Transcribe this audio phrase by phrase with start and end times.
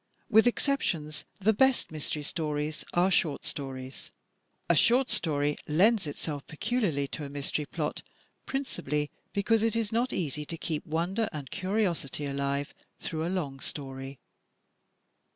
[0.31, 4.09] With exceptions, the best mystery stories are short stories.
[4.67, 8.01] A short story lends itself peculiarly to a mystery plot,
[8.47, 13.59] principally because it is not easy to keep wonder and curiosity alive through a long
[13.59, 14.17] story.